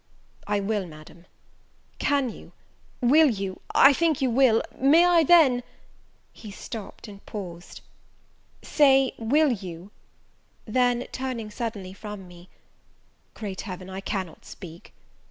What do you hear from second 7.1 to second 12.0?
paused; "say, will you" then, suddenly turning